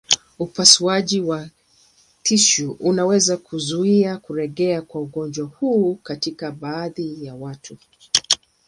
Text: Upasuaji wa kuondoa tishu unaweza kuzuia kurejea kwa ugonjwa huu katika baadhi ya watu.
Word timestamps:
Upasuaji 0.39 1.19
wa 1.21 1.25
kuondoa 1.37 1.49
tishu 2.23 2.77
unaweza 2.79 3.37
kuzuia 3.37 4.17
kurejea 4.17 4.81
kwa 4.81 5.01
ugonjwa 5.01 5.47
huu 5.47 5.95
katika 5.95 6.51
baadhi 6.51 7.25
ya 7.25 7.35
watu. 7.35 7.77